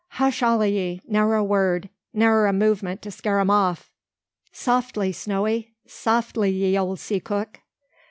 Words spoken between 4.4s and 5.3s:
Softly,